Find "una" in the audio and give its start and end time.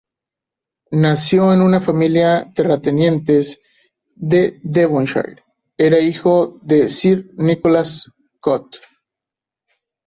1.61-1.79